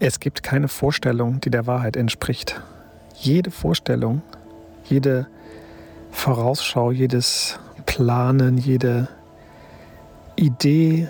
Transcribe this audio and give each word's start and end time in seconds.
Es 0.00 0.20
gibt 0.20 0.44
keine 0.44 0.68
Vorstellung, 0.68 1.40
die 1.40 1.50
der 1.50 1.66
Wahrheit 1.66 1.96
entspricht. 1.96 2.60
Jede 3.16 3.50
Vorstellung, 3.50 4.22
jede 4.84 5.26
Vorausschau, 6.12 6.92
jedes 6.92 7.58
Planen, 7.84 8.58
jede 8.58 9.08
Idee, 10.36 11.08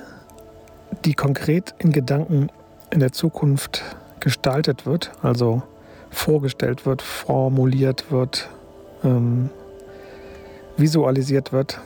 die 1.05 1.13
konkret 1.13 1.75
in 1.79 1.93
Gedanken 1.93 2.49
in 2.91 3.01
der 3.01 3.13
Zukunft 3.13 3.83
gestaltet 4.21 4.87
wird, 4.87 5.13
also 5.23 5.63
vorgestellt 6.09 6.87
wird, 6.87 7.03
formuliert 7.03 8.11
wird, 8.11 8.49
ähm, 9.05 9.51
visualisiert 10.79 11.53
wird. 11.53 11.79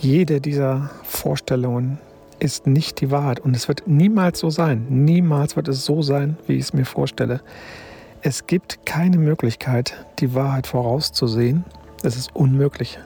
Jede 0.00 0.40
dieser 0.40 0.90
Vorstellungen 1.02 1.98
ist 2.38 2.66
nicht 2.66 3.00
die 3.00 3.10
Wahrheit 3.10 3.40
und 3.40 3.56
es 3.56 3.68
wird 3.68 3.86
niemals 3.86 4.38
so 4.38 4.50
sein. 4.50 4.86
Niemals 4.88 5.56
wird 5.56 5.68
es 5.68 5.84
so 5.84 6.02
sein, 6.02 6.36
wie 6.46 6.54
ich 6.54 6.64
es 6.64 6.72
mir 6.72 6.84
vorstelle. 6.84 7.40
Es 8.22 8.46
gibt 8.46 8.86
keine 8.86 9.18
Möglichkeit, 9.18 9.94
die 10.18 10.34
Wahrheit 10.34 10.66
vorauszusehen. 10.66 11.64
Es 12.02 12.16
ist 12.16 12.34
unmöglich. 12.34 12.98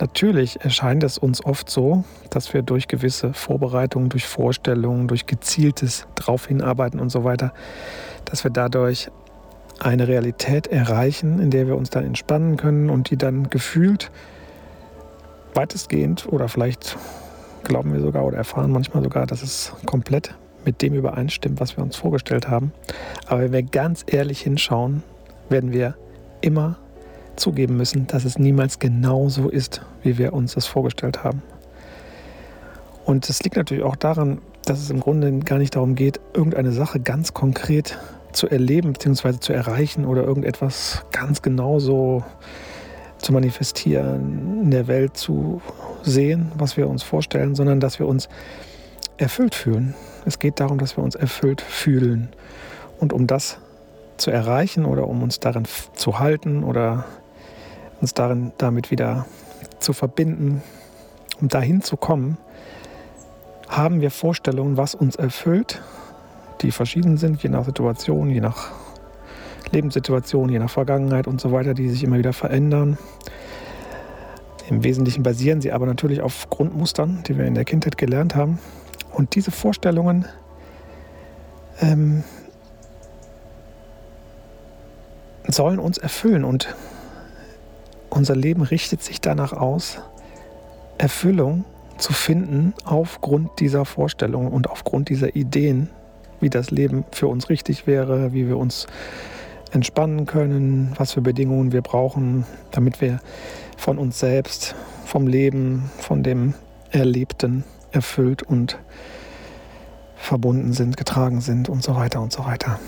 Natürlich 0.00 0.60
erscheint 0.60 1.02
es 1.02 1.18
uns 1.18 1.44
oft 1.44 1.68
so, 1.68 2.04
dass 2.30 2.54
wir 2.54 2.62
durch 2.62 2.86
gewisse 2.86 3.34
Vorbereitungen, 3.34 4.10
durch 4.10 4.26
Vorstellungen, 4.26 5.08
durch 5.08 5.26
gezieltes 5.26 6.06
drauf 6.14 6.46
hinarbeiten 6.46 7.00
und 7.00 7.10
so 7.10 7.24
weiter, 7.24 7.52
dass 8.24 8.44
wir 8.44 8.52
dadurch 8.52 9.10
eine 9.80 10.06
Realität 10.06 10.68
erreichen, 10.68 11.40
in 11.40 11.50
der 11.50 11.66
wir 11.66 11.76
uns 11.76 11.90
dann 11.90 12.04
entspannen 12.04 12.56
können 12.56 12.90
und 12.90 13.10
die 13.10 13.16
dann 13.16 13.50
gefühlt 13.50 14.10
weitestgehend 15.54 16.26
oder 16.28 16.48
vielleicht 16.48 16.96
glauben 17.68 17.92
wir 17.92 18.00
sogar 18.00 18.24
oder 18.24 18.38
erfahren 18.38 18.72
manchmal 18.72 19.02
sogar, 19.02 19.26
dass 19.26 19.42
es 19.42 19.72
komplett 19.86 20.34
mit 20.64 20.82
dem 20.82 20.94
übereinstimmt, 20.94 21.60
was 21.60 21.76
wir 21.76 21.84
uns 21.84 21.96
vorgestellt 21.96 22.48
haben. 22.48 22.72
Aber 23.26 23.42
wenn 23.42 23.52
wir 23.52 23.62
ganz 23.62 24.04
ehrlich 24.06 24.40
hinschauen, 24.40 25.02
werden 25.48 25.72
wir 25.72 25.94
immer 26.40 26.78
zugeben 27.36 27.76
müssen, 27.76 28.06
dass 28.06 28.24
es 28.24 28.38
niemals 28.38 28.78
genau 28.78 29.28
so 29.28 29.48
ist, 29.48 29.82
wie 30.02 30.18
wir 30.18 30.32
uns 30.32 30.54
das 30.54 30.66
vorgestellt 30.66 31.22
haben. 31.22 31.42
Und 33.04 33.28
das 33.28 33.42
liegt 33.42 33.56
natürlich 33.56 33.84
auch 33.84 33.96
daran, 33.96 34.40
dass 34.64 34.80
es 34.80 34.90
im 34.90 35.00
Grunde 35.00 35.38
gar 35.38 35.58
nicht 35.58 35.76
darum 35.76 35.94
geht, 35.94 36.20
irgendeine 36.34 36.72
Sache 36.72 37.00
ganz 37.00 37.32
konkret 37.32 37.98
zu 38.32 38.48
erleben 38.48 38.92
bzw. 38.92 39.38
zu 39.40 39.52
erreichen 39.52 40.04
oder 40.04 40.24
irgendetwas 40.24 41.04
ganz 41.12 41.40
genau 41.40 41.78
so 41.78 42.22
zu 43.18 43.32
manifestieren, 43.32 44.62
in 44.62 44.70
der 44.70 44.86
Welt 44.86 45.16
zu 45.16 45.60
sehen, 46.02 46.52
was 46.56 46.76
wir 46.76 46.88
uns 46.88 47.02
vorstellen, 47.02 47.54
sondern 47.54 47.80
dass 47.80 47.98
wir 47.98 48.06
uns 48.06 48.28
erfüllt 49.16 49.54
fühlen. 49.54 49.94
Es 50.24 50.38
geht 50.38 50.60
darum, 50.60 50.78
dass 50.78 50.96
wir 50.96 51.04
uns 51.04 51.14
erfüllt 51.14 51.60
fühlen. 51.60 52.28
Und 52.98 53.12
um 53.12 53.26
das 53.26 53.58
zu 54.16 54.30
erreichen 54.30 54.84
oder 54.84 55.06
um 55.06 55.22
uns 55.22 55.40
darin 55.40 55.64
zu 55.94 56.18
halten 56.18 56.64
oder 56.64 57.04
uns 58.00 58.14
darin 58.14 58.52
damit 58.58 58.90
wieder 58.90 59.26
zu 59.80 59.92
verbinden, 59.92 60.62
um 61.40 61.48
dahin 61.48 61.82
zu 61.82 61.96
kommen, 61.96 62.36
haben 63.68 64.00
wir 64.00 64.10
Vorstellungen, 64.10 64.76
was 64.76 64.94
uns 64.94 65.16
erfüllt, 65.16 65.82
die 66.62 66.70
verschieden 66.70 67.16
sind, 67.16 67.42
je 67.42 67.50
nach 67.50 67.64
Situation, 67.64 68.30
je 68.30 68.40
nach 68.40 68.70
Lebenssituation, 69.72 70.48
je 70.48 70.58
nach 70.58 70.70
Vergangenheit 70.70 71.26
und 71.26 71.40
so 71.40 71.52
weiter, 71.52 71.74
die 71.74 71.88
sich 71.88 72.02
immer 72.04 72.18
wieder 72.18 72.32
verändern. 72.32 72.98
Im 74.68 74.84
Wesentlichen 74.84 75.22
basieren 75.22 75.60
sie 75.60 75.72
aber 75.72 75.86
natürlich 75.86 76.20
auf 76.20 76.50
Grundmustern, 76.50 77.22
die 77.26 77.38
wir 77.38 77.46
in 77.46 77.54
der 77.54 77.64
Kindheit 77.64 77.96
gelernt 77.96 78.34
haben. 78.34 78.58
Und 79.12 79.34
diese 79.34 79.50
Vorstellungen 79.50 80.26
ähm, 81.80 82.22
sollen 85.46 85.78
uns 85.78 85.98
erfüllen 85.98 86.44
und 86.44 86.74
unser 88.10 88.36
Leben 88.36 88.62
richtet 88.62 89.02
sich 89.02 89.20
danach 89.20 89.52
aus, 89.52 90.00
Erfüllung 90.98 91.64
zu 91.96 92.12
finden 92.12 92.74
aufgrund 92.84 93.60
dieser 93.60 93.84
Vorstellungen 93.84 94.52
und 94.52 94.68
aufgrund 94.68 95.08
dieser 95.08 95.34
Ideen, 95.34 95.88
wie 96.40 96.50
das 96.50 96.70
Leben 96.70 97.04
für 97.12 97.28
uns 97.28 97.48
richtig 97.48 97.86
wäre, 97.86 98.32
wie 98.32 98.48
wir 98.48 98.56
uns 98.56 98.86
entspannen 99.72 100.26
können, 100.26 100.92
was 100.96 101.12
für 101.12 101.20
Bedingungen 101.20 101.72
wir 101.72 101.82
brauchen, 101.82 102.44
damit 102.70 103.00
wir 103.00 103.20
von 103.76 103.98
uns 103.98 104.18
selbst, 104.18 104.74
vom 105.04 105.26
Leben, 105.26 105.90
von 105.98 106.22
dem 106.22 106.54
Erlebten 106.90 107.64
erfüllt 107.92 108.42
und 108.42 108.78
verbunden 110.16 110.72
sind, 110.72 110.96
getragen 110.96 111.40
sind 111.40 111.68
und 111.68 111.82
so 111.82 111.94
weiter 111.94 112.20
und 112.20 112.32
so 112.32 112.44
weiter. 112.44 112.78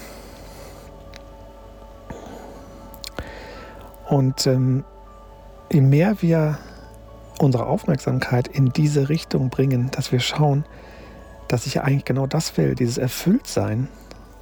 Und 4.08 4.46
ähm, 4.46 4.84
je 5.70 5.80
mehr 5.80 6.20
wir 6.20 6.58
unsere 7.38 7.66
Aufmerksamkeit 7.66 8.48
in 8.48 8.70
diese 8.70 9.08
Richtung 9.08 9.48
bringen, 9.48 9.90
dass 9.92 10.12
wir 10.12 10.20
schauen, 10.20 10.64
dass 11.48 11.66
ich 11.66 11.74
ja 11.74 11.82
eigentlich 11.82 12.04
genau 12.04 12.26
das 12.26 12.56
will, 12.56 12.74
dieses 12.74 12.98
Erfülltsein 12.98 13.88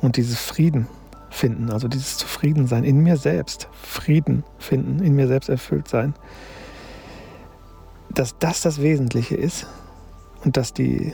und 0.01 0.17
dieses 0.17 0.41
Frieden 0.41 0.89
finden, 1.31 1.71
also 1.71 1.89
dieses 1.89 2.17
Zufriedensein 2.17 2.85
in 2.85 3.03
mir 3.03 3.17
selbst, 3.17 3.69
Frieden 3.73 4.45
finden, 4.59 5.03
in 5.03 5.15
mir 5.15 5.29
selbst 5.29 5.49
erfüllt 5.49 5.89
sein, 5.89 6.15
dass 8.11 8.39
das 8.39 8.63
das 8.63 8.81
Wesentliche 8.81 9.37
ist 9.37 9.67
und 10.45 10.57
dass 10.57 10.73
die 10.73 11.13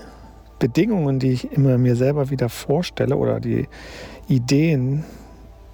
Bedingungen, 0.58 1.18
die 1.18 1.32
ich 1.32 1.52
immer 1.52 1.78
mir 1.78 1.96
selber 1.96 2.30
wieder 2.30 2.48
vorstelle 2.48 3.16
oder 3.16 3.40
die 3.40 3.68
Ideen, 4.28 5.04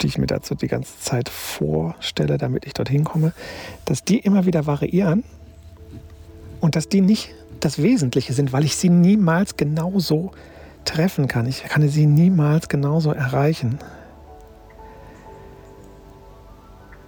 die 0.01 0.07
ich 0.07 0.19
mir 0.19 0.27
dazu 0.27 0.55
die 0.55 0.69
ganze 0.69 0.99
Zeit 0.99 1.29
vorstelle, 1.29 2.39
damit 2.39 2.67
ich 2.67 2.73
dorthin 2.73 3.05
komme, 3.05 3.33
dass 3.85 4.03
die 4.03 4.19
immer 4.19 4.47
wieder 4.47 4.67
variieren 4.67 5.25
und 6.61 6.77
dass 6.77 6.89
die 6.89 7.03
nicht 7.03 7.35
das 7.61 7.83
Wesentliche 7.83 8.33
sind, 8.33 8.53
weil 8.53 8.65
ich 8.65 8.77
sie 8.77 8.89
niemals 8.89 9.57
genauso 9.57 10.33
treffen 10.85 11.29
kann. 11.29 11.47
Ich 11.47 11.63
kann 11.65 11.87
sie 11.89 12.07
niemals 12.07 12.69
genauso 12.69 13.13
erreichen. 13.13 13.79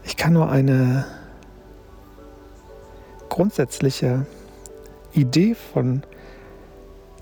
Ich 0.05 0.17
kann 0.17 0.33
nur 0.33 0.51
eine 0.51 1.05
grundsätzliche 3.29 4.27
Idee 5.13 5.55
von 5.55 6.03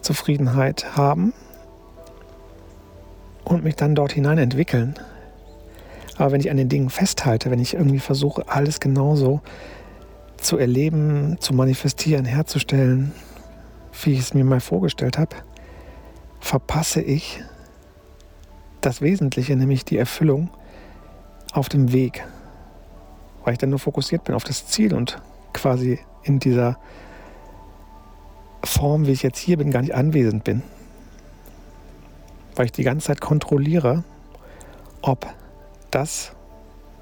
Zufriedenheit 0.00 0.96
haben 0.96 1.32
und 3.44 3.64
mich 3.64 3.76
dann 3.76 3.94
dort 3.94 4.12
hinein 4.12 4.38
entwickeln. 4.38 4.94
Aber 6.16 6.32
wenn 6.32 6.40
ich 6.40 6.50
an 6.50 6.56
den 6.56 6.68
Dingen 6.68 6.90
festhalte, 6.90 7.50
wenn 7.50 7.60
ich 7.60 7.74
irgendwie 7.74 7.98
versuche, 7.98 8.44
alles 8.48 8.80
genauso 8.80 9.40
zu 10.36 10.58
erleben, 10.58 11.36
zu 11.40 11.54
manifestieren, 11.54 12.24
herzustellen, 12.24 13.12
wie 14.02 14.12
ich 14.12 14.20
es 14.20 14.34
mir 14.34 14.44
mal 14.44 14.60
vorgestellt 14.60 15.18
habe, 15.18 15.36
verpasse 16.40 17.02
ich 17.02 17.42
das 18.80 19.02
Wesentliche, 19.02 19.56
nämlich 19.56 19.84
die 19.84 19.98
Erfüllung 19.98 20.50
auf 21.52 21.68
dem 21.68 21.92
Weg 21.92 22.24
weil 23.44 23.54
ich 23.54 23.58
dann 23.58 23.70
nur 23.70 23.78
fokussiert 23.78 24.24
bin 24.24 24.34
auf 24.34 24.44
das 24.44 24.66
Ziel 24.66 24.94
und 24.94 25.20
quasi 25.52 25.98
in 26.22 26.38
dieser 26.38 26.78
Form, 28.64 29.06
wie 29.06 29.12
ich 29.12 29.22
jetzt 29.22 29.38
hier 29.38 29.56
bin, 29.56 29.70
gar 29.70 29.80
nicht 29.80 29.94
anwesend 29.94 30.44
bin. 30.44 30.62
Weil 32.54 32.66
ich 32.66 32.72
die 32.72 32.82
ganze 32.82 33.06
Zeit 33.06 33.20
kontrolliere, 33.20 34.04
ob 35.02 35.26
das, 35.90 36.32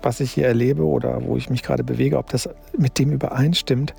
was 0.03 0.21
ich 0.21 0.33
hier 0.33 0.47
erlebe 0.47 0.85
oder 0.85 1.25
wo 1.25 1.37
ich 1.37 1.51
mich 1.51 1.62
gerade 1.62 1.83
bewege, 1.83 2.19
ob 2.19 2.29
das 2.31 2.49
mit 2.77 2.99
dem 2.99 3.11
übereinstimmt, 3.11 3.95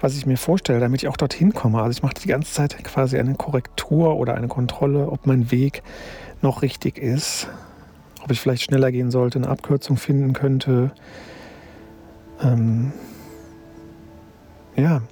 was 0.00 0.16
ich 0.16 0.26
mir 0.26 0.36
vorstelle, 0.36 0.78
damit 0.78 1.02
ich 1.02 1.08
auch 1.08 1.16
dorthin 1.16 1.52
komme. 1.52 1.82
Also 1.82 1.90
ich 1.90 2.02
mache 2.02 2.14
die 2.14 2.28
ganze 2.28 2.52
Zeit 2.52 2.82
quasi 2.84 3.18
eine 3.18 3.34
Korrektur 3.34 4.16
oder 4.16 4.34
eine 4.34 4.48
Kontrolle, 4.48 5.08
ob 5.08 5.26
mein 5.26 5.50
Weg 5.50 5.82
noch 6.42 6.62
richtig 6.62 6.98
ist, 6.98 7.48
ob 8.22 8.30
ich 8.30 8.40
vielleicht 8.40 8.62
schneller 8.62 8.92
gehen 8.92 9.10
sollte, 9.10 9.38
eine 9.38 9.48
Abkürzung 9.48 9.96
finden 9.96 10.32
könnte, 10.32 10.92
ähm, 12.42 12.92
ja, 14.76 15.02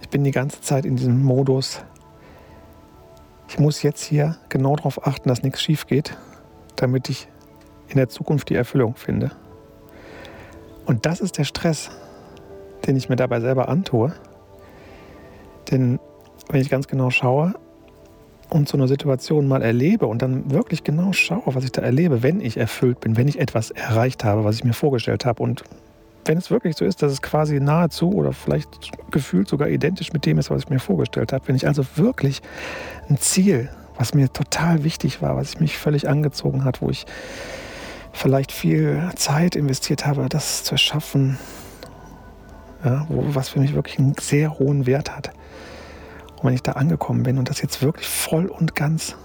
ich 0.00 0.08
bin 0.08 0.24
die 0.24 0.30
ganze 0.30 0.60
Zeit 0.60 0.84
in 0.84 0.96
diesem 0.96 1.22
Modus. 1.22 1.82
Ich 3.48 3.58
muss 3.58 3.82
jetzt 3.82 4.02
hier 4.02 4.36
genau 4.48 4.76
darauf 4.76 5.06
achten, 5.06 5.28
dass 5.28 5.42
nichts 5.42 5.62
schief 5.62 5.86
geht, 5.86 6.16
damit 6.76 7.08
ich 7.08 7.28
in 7.88 7.96
der 7.96 8.08
Zukunft 8.08 8.48
die 8.48 8.54
Erfüllung 8.54 8.96
finde. 8.96 9.32
Und 10.86 11.06
das 11.06 11.20
ist 11.20 11.38
der 11.38 11.44
Stress, 11.44 11.90
den 12.86 12.96
ich 12.96 13.08
mir 13.08 13.16
dabei 13.16 13.40
selber 13.40 13.68
antue. 13.68 14.12
Denn 15.70 15.98
wenn 16.50 16.60
ich 16.60 16.68
ganz 16.68 16.88
genau 16.88 17.10
schaue 17.10 17.54
und 18.50 18.68
so 18.68 18.76
eine 18.76 18.88
Situation 18.88 19.48
mal 19.48 19.62
erlebe 19.62 20.06
und 20.06 20.20
dann 20.20 20.50
wirklich 20.50 20.84
genau 20.84 21.12
schaue, 21.12 21.42
was 21.46 21.64
ich 21.64 21.72
da 21.72 21.82
erlebe, 21.82 22.22
wenn 22.22 22.40
ich 22.40 22.56
erfüllt 22.56 23.00
bin, 23.00 23.16
wenn 23.16 23.28
ich 23.28 23.38
etwas 23.38 23.70
erreicht 23.70 24.24
habe, 24.24 24.44
was 24.44 24.56
ich 24.56 24.64
mir 24.64 24.74
vorgestellt 24.74 25.24
habe 25.24 25.42
und 25.42 25.64
wenn 26.24 26.38
es 26.38 26.50
wirklich 26.50 26.76
so 26.76 26.84
ist, 26.84 27.02
dass 27.02 27.12
es 27.12 27.22
quasi 27.22 27.60
nahezu 27.60 28.12
oder 28.12 28.32
vielleicht 28.32 28.90
gefühlt 29.10 29.48
sogar 29.48 29.68
identisch 29.68 30.12
mit 30.12 30.24
dem 30.26 30.38
ist, 30.38 30.50
was 30.50 30.62
ich 30.62 30.68
mir 30.70 30.78
vorgestellt 30.78 31.32
habe, 31.32 31.46
wenn 31.48 31.56
ich 31.56 31.66
also 31.66 31.84
wirklich 31.96 32.42
ein 33.08 33.18
Ziel, 33.18 33.68
was 33.96 34.14
mir 34.14 34.32
total 34.32 34.84
wichtig 34.84 35.22
war, 35.22 35.36
was 35.36 35.60
mich 35.60 35.78
völlig 35.78 36.08
angezogen 36.08 36.64
hat, 36.64 36.82
wo 36.82 36.90
ich 36.90 37.06
vielleicht 38.12 38.52
viel 38.52 39.10
Zeit 39.16 39.56
investiert 39.56 40.06
habe, 40.06 40.28
das 40.28 40.64
zu 40.64 40.72
erschaffen, 40.72 41.38
ja, 42.84 43.06
wo, 43.08 43.34
was 43.34 43.50
für 43.50 43.60
mich 43.60 43.74
wirklich 43.74 43.98
einen 43.98 44.14
sehr 44.18 44.58
hohen 44.58 44.86
Wert 44.86 45.14
hat. 45.14 45.32
Und 46.36 46.44
wenn 46.44 46.54
ich 46.54 46.62
da 46.62 46.72
angekommen 46.72 47.22
bin 47.22 47.38
und 47.38 47.50
das 47.50 47.60
jetzt 47.60 47.82
wirklich 47.82 48.06
voll 48.06 48.46
und 48.46 48.74
ganz 48.74 49.16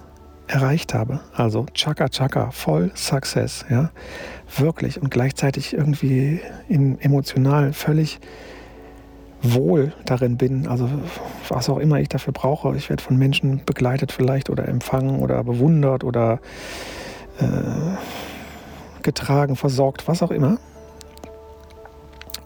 erreicht 0.50 0.94
habe, 0.94 1.20
also 1.36 1.66
Chaka 1.74 2.10
Chaka, 2.10 2.52
voll 2.52 2.92
Success, 2.96 3.66
ja, 3.70 3.92
wirklich 4.58 5.02
und 5.02 5.12
gleichzeitig 5.12 5.74
irgendwie 5.74 6.42
in, 6.68 7.00
emotional 7.00 7.72
völlig 7.72 8.20
wohl 9.42 9.94
darin 10.06 10.38
bin, 10.38 10.68
also 10.68 10.90
was 11.48 11.70
auch 11.70 11.78
immer 11.78 12.00
ich 12.00 12.10
dafür 12.10 12.34
brauche. 12.34 12.76
Ich 12.76 12.90
werde 12.90 13.02
von 13.02 13.16
Menschen 13.16 13.62
begleitet 13.66 14.12
vielleicht 14.12 14.50
oder 14.50 14.68
empfangen 14.68 15.22
oder 15.22 15.44
bewundert 15.44 16.04
oder 16.04 16.40
äh, 17.40 19.04
getragen, 19.04 19.56
versorgt, 19.56 20.08
was 20.08 20.24
auch 20.24 20.32
immer. 20.32 20.58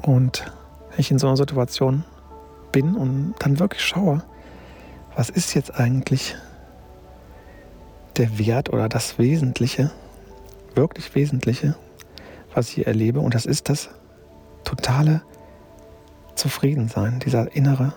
Und 0.03 0.45
ich 0.97 1.09
in 1.09 1.17
so 1.17 1.27
einer 1.27 1.37
Situation 1.37 2.03
bin 2.71 2.95
und 2.95 3.33
dann 3.39 3.59
wirklich 3.59 3.81
schaue, 3.83 4.21
was 5.15 5.29
ist 5.29 5.53
jetzt 5.53 5.79
eigentlich 5.79 6.35
der 8.17 8.37
Wert 8.37 8.71
oder 8.71 8.89
das 8.89 9.17
Wesentliche, 9.17 9.91
wirklich 10.75 11.13
Wesentliche, 11.15 11.75
was 12.53 12.69
ich 12.69 12.85
erlebe. 12.85 13.19
Und 13.19 13.33
das 13.33 13.45
ist 13.45 13.69
das 13.69 13.89
totale 14.63 15.21
Zufriedensein, 16.35 17.19
dieser 17.19 17.55
innere 17.55 17.93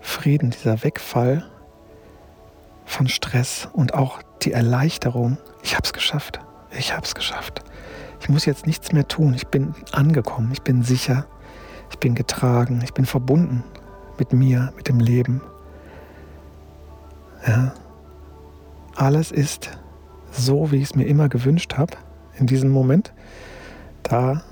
Frieden, 0.00 0.50
dieser 0.50 0.82
Wegfall 0.82 1.44
von 2.84 3.08
Stress 3.08 3.68
und 3.72 3.94
auch 3.94 4.20
die 4.42 4.52
Erleichterung. 4.52 5.38
Ich 5.62 5.74
habe 5.74 5.84
es 5.84 5.92
geschafft. 5.92 6.40
Ich 6.76 6.92
habe 6.92 7.04
es 7.04 7.14
geschafft. 7.14 7.62
Ich 8.20 8.28
muss 8.28 8.44
jetzt 8.44 8.66
nichts 8.66 8.92
mehr 8.92 9.06
tun. 9.06 9.34
Ich 9.34 9.46
bin 9.46 9.74
angekommen. 9.92 10.50
Ich 10.52 10.62
bin 10.62 10.82
sicher. 10.82 11.26
Ich 11.90 11.98
bin 11.98 12.14
getragen. 12.14 12.80
Ich 12.82 12.92
bin 12.92 13.06
verbunden 13.06 13.64
mit 14.18 14.32
mir, 14.32 14.72
mit 14.76 14.88
dem 14.88 15.00
Leben. 15.00 15.40
Ja. 17.46 17.72
Alles 18.96 19.30
ist 19.30 19.70
so, 20.30 20.70
wie 20.70 20.76
ich 20.76 20.84
es 20.84 20.94
mir 20.94 21.04
immer 21.04 21.28
gewünscht 21.28 21.76
habe 21.76 21.96
in 22.38 22.46
diesem 22.46 22.70
Moment. 22.70 23.12
Da 24.02 24.42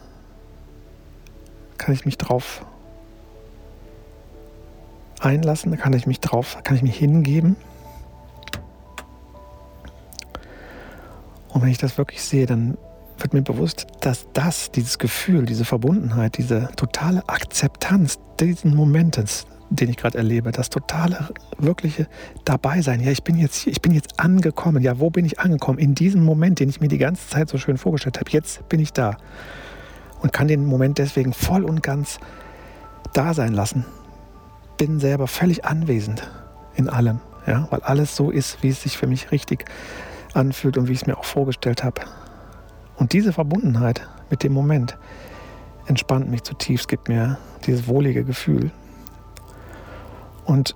kann 1.79 1.94
ich 1.94 2.05
mich 2.05 2.19
drauf 2.19 2.64
einlassen, 5.20 5.70
da 5.70 5.76
kann 5.76 5.93
ich 5.93 6.06
mich 6.06 6.20
drauf, 6.20 6.58
kann 6.64 6.76
ich 6.76 6.82
mich 6.82 6.96
hingeben. 6.96 7.56
Und 11.49 11.62
wenn 11.62 11.70
ich 11.70 11.79
das 11.79 11.99
wirklich 11.99 12.23
sehe, 12.23 12.46
dann 12.46 12.76
wird 13.19 13.32
mir 13.32 13.43
bewusst, 13.43 13.87
dass 14.00 14.29
das, 14.32 14.70
dieses 14.70 14.99
Gefühl, 14.99 15.44
diese 15.44 15.64
Verbundenheit, 15.64 16.38
diese 16.38 16.69
totale 16.76 17.29
Akzeptanz 17.29 18.19
diesen 18.38 18.76
Momentes, 18.76 19.46
den 19.70 19.91
ich 19.91 19.97
gerade 19.97 20.19
erlebe, 20.19 20.50
das 20.50 20.70
totale, 20.70 21.29
wirkliche 21.59 22.06
Dabeisein. 22.44 23.00
Ja, 23.00 23.11
ich 23.11 23.23
bin 23.23 23.37
jetzt 23.37 23.56
hier, 23.56 23.73
ich 23.73 23.82
bin 23.82 23.93
jetzt 23.93 24.19
angekommen. 24.19 24.82
Ja, 24.82 24.99
wo 24.99 25.11
bin 25.11 25.25
ich 25.25 25.41
angekommen? 25.41 25.79
In 25.79 25.94
diesem 25.94 26.25
Moment, 26.25 26.61
den 26.61 26.69
ich 26.69 26.81
mir 26.81 26.88
die 26.88 26.99
ganze 26.99 27.29
Zeit 27.29 27.49
so 27.49 27.59
schön 27.59 27.76
vorgestellt 27.76 28.19
habe. 28.19 28.31
Jetzt 28.31 28.69
bin 28.69 28.81
ich 28.81 28.93
da. 28.93 29.17
Und 30.20 30.32
kann 30.32 30.49
den 30.49 30.65
Moment 30.65 30.99
deswegen 30.99 31.32
voll 31.32 31.65
und 31.65 31.82
ganz 31.82 32.19
da 33.12 33.35
sein 33.35 33.53
lassen 33.53 33.85
bin 34.79 35.00
selber 35.00 35.26
völlig 35.26 35.65
anwesend 35.65 36.31
in 36.76 36.88
allem, 36.88 37.20
ja, 37.47 37.67
weil 37.70 37.81
alles 37.81 38.17
so 38.17 38.31
ist, 38.31 38.62
wie 38.62 38.69
es 38.69 38.82
sich 38.82 38.97
für 38.97 39.09
mich 39.09 39.32
richtig 39.32 39.67
anfühlt 40.32 40.79
und 40.79 40.88
wie 40.88 40.93
ich 40.93 41.03
es 41.03 41.06
mir 41.06 41.19
auch 41.19 41.25
vorgestellt 41.25 41.85
habe. 41.85 42.03
Und 42.97 43.12
diese 43.12 43.32
Verbundenheit 43.32 44.06
mit 44.31 44.43
dem 44.43 44.53
Moment 44.53 44.97
entspannt 45.87 46.31
mich 46.31 46.44
zutiefst, 46.44 46.88
gibt 46.88 47.09
mir 47.09 47.38
dieses 47.67 47.88
wohlige 47.88 48.25
Gefühl. 48.25 48.70
Und 50.48 50.74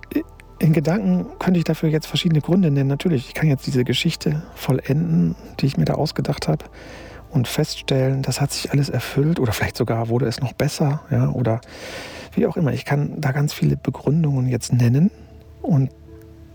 in 0.59 0.71
Gedanken 0.71 1.25
könnte 1.39 1.57
ich 1.57 1.63
dafür 1.63 1.89
jetzt 1.89 2.05
verschiedene 2.05 2.41
Gründe 2.41 2.69
nennen. 2.69 2.87
Natürlich, 2.87 3.27
ich 3.27 3.33
kann 3.33 3.49
jetzt 3.49 3.65
diese 3.65 3.83
Geschichte 3.83 4.43
vollenden, 4.53 5.35
die 5.59 5.65
ich 5.65 5.77
mir 5.77 5.85
da 5.85 5.95
ausgedacht 5.95 6.47
habe 6.47 6.65
und 7.31 7.47
feststellen, 7.47 8.21
das 8.21 8.39
hat 8.39 8.51
sich 8.51 8.71
alles 8.71 8.89
erfüllt 8.89 9.39
oder 9.39 9.51
vielleicht 9.51 9.75
sogar 9.75 10.09
wurde 10.09 10.27
es 10.27 10.39
noch 10.39 10.53
besser, 10.53 11.01
ja, 11.09 11.29
oder 11.31 11.59
wie 12.35 12.45
auch 12.45 12.55
immer. 12.55 12.71
Ich 12.71 12.85
kann 12.85 13.19
da 13.19 13.31
ganz 13.31 13.51
viele 13.51 13.75
Begründungen 13.75 14.47
jetzt 14.47 14.71
nennen 14.71 15.09
und 15.63 15.89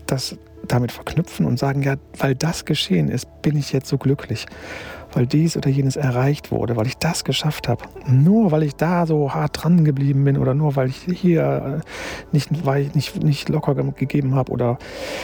das 0.07 0.37
damit 0.65 0.93
verknüpfen 0.93 1.45
und 1.45 1.59
sagen, 1.59 1.83
ja, 1.83 1.97
weil 2.17 2.35
das 2.35 2.63
geschehen 2.63 3.09
ist, 3.09 3.41
bin 3.41 3.57
ich 3.57 3.73
jetzt 3.73 3.89
so 3.89 3.97
glücklich. 3.97 4.45
Weil 5.11 5.25
dies 5.25 5.57
oder 5.57 5.69
jenes 5.69 5.95
erreicht 5.95 6.51
wurde, 6.51 6.75
weil 6.75 6.85
ich 6.85 6.97
das 6.97 7.23
geschafft 7.23 7.67
habe. 7.67 7.85
Nur 8.05 8.51
weil 8.51 8.63
ich 8.63 8.75
da 8.75 9.05
so 9.05 9.33
hart 9.33 9.63
dran 9.63 9.83
geblieben 9.83 10.23
bin 10.23 10.37
oder 10.37 10.53
nur 10.53 10.75
weil 10.75 10.89
ich 10.89 11.07
hier 11.11 11.81
äh, 11.81 12.31
nicht, 12.31 12.65
weil 12.65 12.83
ich 12.83 12.95
nicht, 12.95 13.23
nicht 13.23 13.49
locker 13.49 13.73
gegeben 13.75 14.35
habe 14.35 14.51
oder 14.51 14.77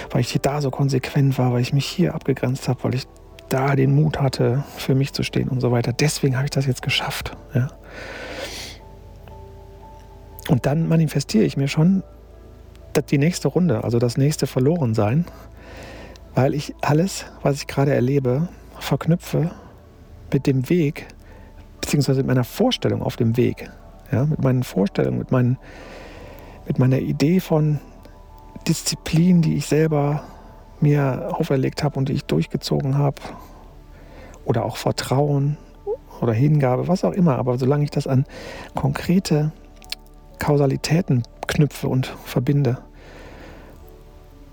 weil 0.10 0.22
ich 0.22 0.32
hier 0.32 0.42
da 0.42 0.62
so 0.62 0.72
konsequent 0.72 1.38
war, 1.38 1.54
weil 1.54 1.62
ich 1.62 1.74
mich 1.74 1.86
hier 1.86 2.16
abgegrenzt 2.16 2.68
habe, 2.68 2.84
weil 2.84 2.96
ich 2.96 3.08
da 3.50 3.76
den 3.76 3.94
Mut 3.94 4.20
hatte, 4.20 4.64
für 4.78 4.96
mich 4.96 5.14
zu 5.14 5.24
stehen 5.24 5.50
und 5.50 5.62
so 5.62 5.72
weiter. 5.72 5.94
Deswegen 5.94 6.36
habe 6.36 6.46
ich 6.46 6.52
das 6.52 6.66
jetzt 6.66 6.82
geschafft. 6.82 7.38
Ja. 7.54 7.68
Und 10.48 10.66
dann 10.66 10.88
manifestiere 10.88 11.44
ich 11.44 11.58
mir 11.58 11.68
schon 11.68 12.04
die 13.10 13.18
nächste 13.18 13.50
Runde, 13.50 13.84
also 13.84 14.00
das 14.00 14.18
nächste 14.18 14.48
Verlorensein, 14.48 15.26
weil 16.34 16.54
ich 16.54 16.74
alles, 16.82 17.26
was 17.42 17.58
ich 17.58 17.68
gerade 17.68 17.94
erlebe, 17.94 18.48
verknüpfe 18.80 19.52
mit 20.36 20.48
dem 20.48 20.70
Weg, 20.70 21.08
beziehungsweise 21.80 22.20
mit 22.20 22.28
meiner 22.28 22.44
Vorstellung 22.44 23.02
auf 23.02 23.16
dem 23.16 23.38
Weg. 23.38 23.72
Ja, 24.12 24.26
mit 24.26 24.44
meinen 24.44 24.64
Vorstellungen, 24.64 25.18
mit, 25.18 25.32
meinen, 25.32 25.58
mit 26.68 26.78
meiner 26.78 27.00
Idee 27.00 27.40
von 27.40 27.80
Disziplin, 28.68 29.42
die 29.42 29.56
ich 29.56 29.66
selber 29.66 30.24
mir 30.82 31.30
auferlegt 31.32 31.86
habe 31.86 31.98
und 31.98 32.10
die 32.10 32.14
ich 32.14 32.26
durchgezogen 32.26 32.98
habe. 32.98 33.22
Oder 34.44 34.66
auch 34.66 34.76
Vertrauen 34.76 35.58
oder 36.20 36.34
Hingabe, 36.34 36.90
was 36.90 37.06
auch 37.06 37.14
immer. 37.14 37.38
Aber 37.38 37.58
solange 37.58 37.86
ich 37.86 37.92
das 37.92 38.06
an 38.06 38.26
konkrete 38.76 39.54
Kausalitäten 40.38 41.24
knüpfe 41.48 41.88
und 41.88 42.08
verbinde 42.26 42.80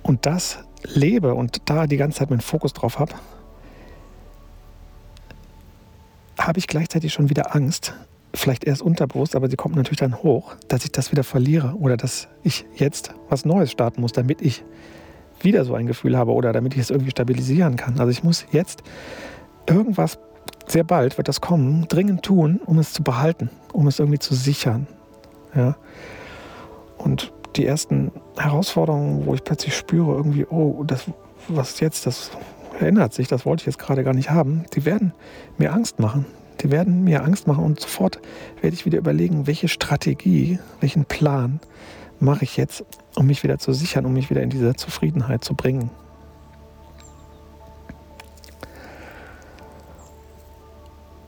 und 0.04 0.26
das 0.26 0.60
lebe 0.84 1.34
und 1.34 1.68
da 1.68 1.88
die 1.88 1.96
ganze 1.96 2.20
Zeit 2.20 2.30
meinen 2.30 2.40
Fokus 2.40 2.72
drauf 2.72 3.00
habe, 3.00 3.14
habe 6.46 6.58
ich 6.58 6.66
gleichzeitig 6.66 7.12
schon 7.12 7.30
wieder 7.30 7.54
Angst, 7.54 7.94
vielleicht 8.34 8.64
erst 8.64 8.82
unterbewusst, 8.82 9.36
aber 9.36 9.48
sie 9.48 9.56
kommt 9.56 9.76
natürlich 9.76 10.00
dann 10.00 10.22
hoch, 10.22 10.54
dass 10.68 10.84
ich 10.84 10.92
das 10.92 11.12
wieder 11.12 11.24
verliere 11.24 11.74
oder 11.76 11.96
dass 11.96 12.28
ich 12.42 12.64
jetzt 12.74 13.14
was 13.28 13.44
Neues 13.44 13.70
starten 13.70 14.00
muss, 14.00 14.12
damit 14.12 14.40
ich 14.42 14.64
wieder 15.40 15.64
so 15.64 15.74
ein 15.74 15.86
Gefühl 15.86 16.16
habe 16.16 16.32
oder 16.32 16.52
damit 16.52 16.74
ich 16.74 16.80
es 16.80 16.90
irgendwie 16.90 17.10
stabilisieren 17.10 17.76
kann. 17.76 17.98
Also 17.98 18.10
ich 18.10 18.22
muss 18.22 18.46
jetzt 18.52 18.82
irgendwas, 19.66 20.18
sehr 20.66 20.84
bald 20.84 21.18
wird 21.18 21.28
das 21.28 21.40
kommen, 21.40 21.86
dringend 21.88 22.22
tun, 22.22 22.60
um 22.64 22.78
es 22.78 22.92
zu 22.92 23.02
behalten, 23.02 23.50
um 23.72 23.86
es 23.86 23.98
irgendwie 23.98 24.18
zu 24.18 24.34
sichern. 24.34 24.86
Ja? 25.54 25.76
Und 26.98 27.32
die 27.56 27.66
ersten 27.66 28.12
Herausforderungen, 28.36 29.26
wo 29.26 29.34
ich 29.34 29.44
plötzlich 29.44 29.76
spüre, 29.76 30.14
irgendwie, 30.14 30.46
oh, 30.46 30.84
das, 30.84 31.04
was 31.48 31.80
jetzt, 31.80 32.06
das 32.06 32.30
verändert 32.82 33.14
sich, 33.14 33.28
das 33.28 33.46
wollte 33.46 33.60
ich 33.60 33.66
jetzt 33.66 33.78
gerade 33.78 34.02
gar 34.02 34.12
nicht 34.12 34.30
haben, 34.30 34.64
die 34.74 34.84
werden 34.84 35.12
mir 35.56 35.72
Angst 35.72 36.00
machen. 36.00 36.26
Die 36.62 36.72
werden 36.72 37.04
mir 37.04 37.22
Angst 37.22 37.46
machen 37.46 37.64
und 37.64 37.78
sofort 37.78 38.18
werde 38.60 38.74
ich 38.74 38.84
wieder 38.84 38.98
überlegen, 38.98 39.46
welche 39.46 39.68
Strategie, 39.68 40.58
welchen 40.80 41.04
Plan 41.04 41.60
mache 42.18 42.42
ich 42.42 42.56
jetzt, 42.56 42.84
um 43.14 43.28
mich 43.28 43.44
wieder 43.44 43.60
zu 43.60 43.72
sichern, 43.72 44.04
um 44.04 44.12
mich 44.12 44.30
wieder 44.30 44.42
in 44.42 44.50
diese 44.50 44.74
Zufriedenheit 44.74 45.44
zu 45.44 45.54
bringen. 45.54 45.90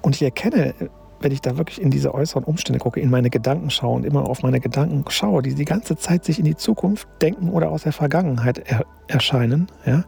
Und 0.03 0.17
ich 0.17 0.23
erkenne 0.23 0.75
wenn 1.21 1.33
ich 1.33 1.41
da 1.41 1.57
wirklich 1.57 1.81
in 1.81 1.91
diese 1.91 2.13
äußeren 2.13 2.45
Umstände 2.45 2.79
gucke, 2.79 3.01
in 3.01 3.09
meine 3.09 3.31
Gedanken 3.31 3.71
schaue 3.71 3.97
und 3.97 4.05
immer 4.05 4.29
auf 4.29 4.43
meine 4.43 4.61
Gedanken 4.61 5.05
schaue, 5.09 5.41
die 5.41 5.55
die 5.55 5.65
ganze 5.65 5.97
Zeit 5.97 6.25
sich 6.25 6.39
in 6.39 6.45
die 6.45 6.57
Zukunft 6.57 7.09
denken 7.23 7.49
oder 7.49 7.71
aus 7.71 7.85
der 7.85 7.93
Vergangenheit 7.93 8.59
er 8.59 8.85
erscheinen, 9.07 9.69
ja, 9.87 10.05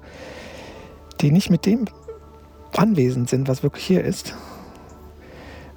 die 1.20 1.30
nicht 1.30 1.50
mit 1.50 1.66
dem 1.66 1.86
anwesend 2.76 3.30
sind, 3.30 3.48
was 3.48 3.62
wirklich 3.62 3.84
hier 3.84 4.04
ist, 4.04 4.34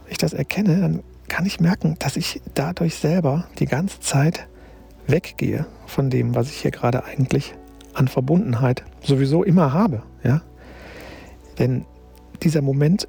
wenn 0.03 0.11
ich 0.11 0.17
das 0.17 0.33
erkenne, 0.33 0.81
dann 0.81 1.03
kann 1.27 1.45
ich 1.45 1.59
merken, 1.59 1.95
dass 1.99 2.17
ich 2.17 2.41
dadurch 2.55 2.95
selber 2.95 3.47
die 3.59 3.67
ganze 3.67 3.99
Zeit 3.99 4.47
weggehe 5.07 5.65
von 5.85 6.09
dem, 6.09 6.35
was 6.35 6.49
ich 6.49 6.57
hier 6.57 6.71
gerade 6.71 7.05
eigentlich 7.05 7.53
an 7.93 8.07
Verbundenheit 8.07 8.83
sowieso 9.01 9.43
immer 9.43 9.73
habe. 9.73 10.03
Ja? 10.23 10.41
Denn 11.57 11.85
dieser 12.41 12.61
Moment 12.61 13.07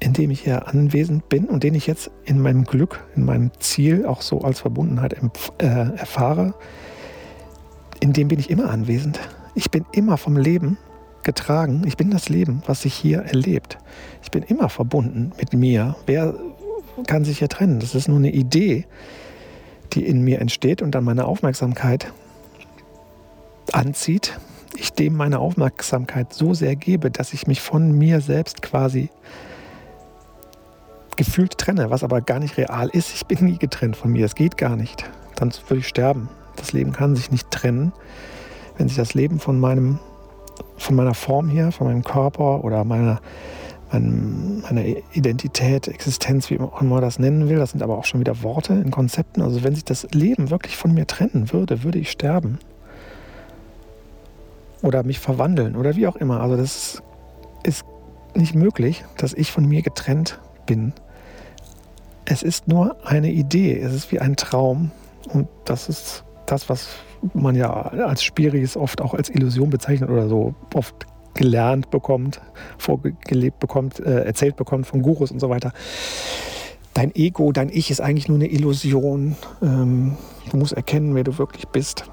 in 0.00 0.14
dem 0.14 0.30
ich 0.30 0.40
hier 0.40 0.66
anwesend 0.66 1.28
bin 1.28 1.44
und 1.44 1.62
den 1.62 1.74
ich 1.74 1.86
jetzt 1.86 2.10
in 2.24 2.40
meinem 2.40 2.64
Glück, 2.64 3.04
in 3.14 3.24
meinem 3.24 3.50
Ziel 3.60 4.06
auch 4.06 4.22
so 4.22 4.40
als 4.40 4.60
Verbundenheit 4.60 5.14
äh, 5.58 5.66
erfahre, 5.66 6.54
in 8.00 8.14
dem 8.14 8.28
bin 8.28 8.40
ich 8.40 8.48
immer 8.48 8.70
anwesend. 8.70 9.20
Ich 9.54 9.70
bin 9.70 9.84
immer 9.92 10.16
vom 10.16 10.38
Leben 10.38 10.78
getragen. 11.30 11.84
Ich 11.86 11.96
bin 11.96 12.10
das 12.10 12.28
Leben, 12.28 12.60
was 12.66 12.82
sich 12.82 12.92
hier 12.92 13.20
erlebt. 13.20 13.78
Ich 14.20 14.32
bin 14.32 14.42
immer 14.42 14.68
verbunden 14.68 15.30
mit 15.38 15.52
mir. 15.52 15.94
Wer 16.06 16.34
kann 17.06 17.24
sich 17.24 17.38
hier 17.38 17.48
trennen? 17.48 17.78
Das 17.78 17.94
ist 17.94 18.08
nur 18.08 18.18
eine 18.18 18.32
Idee, 18.32 18.84
die 19.92 20.04
in 20.04 20.22
mir 20.22 20.40
entsteht 20.40 20.82
und 20.82 20.92
dann 20.92 21.04
meine 21.04 21.26
Aufmerksamkeit 21.26 22.12
anzieht. 23.70 24.40
Ich 24.76 24.92
dem 24.92 25.14
meine 25.14 25.38
Aufmerksamkeit 25.38 26.34
so 26.34 26.52
sehr 26.52 26.74
gebe, 26.74 27.12
dass 27.12 27.32
ich 27.32 27.46
mich 27.46 27.60
von 27.60 27.96
mir 27.96 28.20
selbst 28.20 28.60
quasi 28.60 29.08
gefühlt 31.16 31.58
trenne, 31.58 31.90
was 31.90 32.02
aber 32.02 32.22
gar 32.22 32.40
nicht 32.40 32.56
real 32.56 32.88
ist. 32.88 33.14
Ich 33.14 33.24
bin 33.26 33.44
nie 33.44 33.58
getrennt 33.58 33.96
von 33.96 34.10
mir. 34.10 34.26
Es 34.26 34.34
geht 34.34 34.56
gar 34.56 34.74
nicht. 34.74 35.08
Dann 35.36 35.52
würde 35.68 35.78
ich 35.78 35.86
sterben. 35.86 36.28
Das 36.56 36.72
Leben 36.72 36.90
kann 36.90 37.14
sich 37.14 37.30
nicht 37.30 37.52
trennen. 37.52 37.92
Wenn 38.76 38.88
sich 38.88 38.96
das 38.96 39.14
Leben 39.14 39.38
von 39.38 39.60
meinem 39.60 40.00
von 40.76 40.96
meiner 40.96 41.14
Form 41.14 41.48
hier, 41.48 41.72
von 41.72 41.86
meinem 41.86 42.04
Körper 42.04 42.64
oder 42.64 42.84
meiner, 42.84 43.20
meiner 43.92 44.84
Identität, 45.12 45.88
Existenz, 45.88 46.50
wie 46.50 46.58
man 46.58 47.00
das 47.00 47.18
nennen 47.18 47.48
will. 47.48 47.58
Das 47.58 47.72
sind 47.72 47.82
aber 47.82 47.98
auch 47.98 48.04
schon 48.04 48.20
wieder 48.20 48.42
Worte 48.42 48.74
in 48.74 48.90
Konzepten. 48.90 49.42
Also 49.42 49.62
wenn 49.64 49.74
sich 49.74 49.84
das 49.84 50.06
Leben 50.12 50.50
wirklich 50.50 50.76
von 50.76 50.94
mir 50.94 51.06
trennen 51.06 51.52
würde, 51.52 51.82
würde 51.82 51.98
ich 51.98 52.10
sterben. 52.10 52.58
Oder 54.82 55.02
mich 55.02 55.18
verwandeln 55.18 55.76
oder 55.76 55.96
wie 55.96 56.06
auch 56.06 56.16
immer. 56.16 56.40
Also 56.40 56.56
das 56.56 57.02
ist 57.62 57.84
nicht 58.34 58.54
möglich, 58.54 59.04
dass 59.16 59.34
ich 59.34 59.50
von 59.50 59.66
mir 59.66 59.82
getrennt 59.82 60.40
bin. 60.66 60.92
Es 62.24 62.42
ist 62.42 62.68
nur 62.68 62.96
eine 63.04 63.30
Idee, 63.32 63.78
es 63.78 63.92
ist 63.92 64.12
wie 64.12 64.20
ein 64.20 64.36
Traum 64.36 64.92
und 65.32 65.48
das 65.64 65.88
ist 65.88 66.24
das, 66.50 66.68
was 66.68 66.88
man 67.34 67.54
ja 67.54 67.70
als 67.70 68.22
Spiris 68.22 68.76
oft 68.76 69.00
auch 69.00 69.14
als 69.14 69.28
Illusion 69.28 69.70
bezeichnet 69.70 70.10
oder 70.10 70.28
so 70.28 70.54
oft 70.74 71.06
gelernt 71.34 71.90
bekommt, 71.90 72.40
vorgelebt 72.78 73.60
bekommt, 73.60 74.00
äh, 74.00 74.24
erzählt 74.24 74.56
bekommt 74.56 74.86
von 74.86 75.02
Gurus 75.02 75.30
und 75.30 75.40
so 75.40 75.48
weiter. 75.48 75.72
Dein 76.94 77.14
Ego, 77.14 77.52
dein 77.52 77.68
Ich 77.68 77.90
ist 77.90 78.00
eigentlich 78.00 78.28
nur 78.28 78.36
eine 78.36 78.48
Illusion. 78.48 79.36
Ähm, 79.62 80.16
du 80.50 80.56
musst 80.56 80.72
erkennen, 80.72 81.14
wer 81.14 81.24
du 81.24 81.38
wirklich 81.38 81.68
bist. 81.68 82.04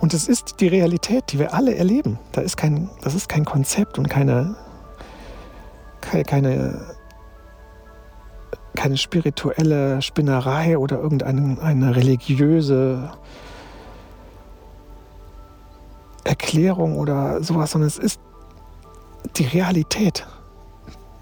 Und 0.00 0.14
es 0.14 0.28
ist 0.28 0.60
die 0.60 0.68
Realität, 0.68 1.24
die 1.32 1.38
wir 1.38 1.54
alle 1.54 1.74
erleben. 1.74 2.18
Da 2.32 2.40
ist 2.40 2.56
kein, 2.56 2.90
das 3.02 3.14
ist 3.14 3.28
kein 3.28 3.44
Konzept 3.44 3.98
und 3.98 4.08
keine, 4.08 4.56
keine, 6.00 6.80
keine 8.74 8.96
spirituelle 8.96 10.00
Spinnerei 10.02 10.78
oder 10.78 11.00
irgendeine 11.00 11.60
eine 11.60 11.96
religiöse 11.96 13.10
Erklärung 16.24 16.96
oder 16.98 17.42
sowas, 17.42 17.72
sondern 17.72 17.88
es 17.88 17.98
ist 17.98 18.20
die 19.36 19.44
Realität, 19.46 20.26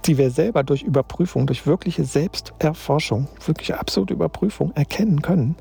die 0.04 0.18
wir 0.18 0.30
selber 0.30 0.62
durch 0.62 0.82
Überprüfung, 0.82 1.46
durch 1.46 1.66
wirkliche 1.66 2.04
Selbsterforschung, 2.04 3.28
wirkliche 3.44 3.78
absolute 3.78 4.14
Überprüfung 4.14 4.72
erkennen 4.74 5.22
können. 5.22 5.56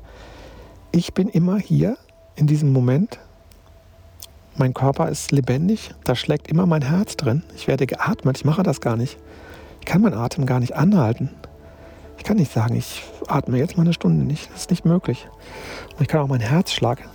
Ich 0.92 1.14
bin 1.14 1.28
immer 1.28 1.58
hier 1.58 1.96
in 2.36 2.46
diesem 2.46 2.72
Moment. 2.72 3.18
Mein 4.56 4.72
Körper 4.72 5.08
ist 5.08 5.32
lebendig, 5.32 5.94
da 6.04 6.14
schlägt 6.14 6.48
immer 6.48 6.66
mein 6.66 6.82
Herz 6.82 7.16
drin. 7.16 7.42
Ich 7.54 7.68
werde 7.68 7.86
geatmet, 7.86 8.38
ich 8.38 8.44
mache 8.44 8.62
das 8.62 8.80
gar 8.80 8.96
nicht. 8.96 9.18
Ich 9.80 9.86
kann 9.86 10.00
meinen 10.00 10.14
Atem 10.14 10.46
gar 10.46 10.60
nicht 10.60 10.74
anhalten. 10.74 11.30
Ich 12.18 12.24
kann 12.24 12.36
nicht 12.36 12.52
sagen, 12.52 12.76
ich 12.76 13.02
atme 13.28 13.58
jetzt 13.58 13.76
mal 13.76 13.82
eine 13.82 13.92
Stunde 13.92 14.24
nicht. 14.24 14.50
Das 14.52 14.62
ist 14.62 14.70
nicht 14.70 14.84
möglich. 14.84 15.28
Und 15.96 16.02
ich 16.02 16.08
kann 16.08 16.20
auch 16.20 16.28
meinen 16.28 16.40
Herzschlag 16.40 17.08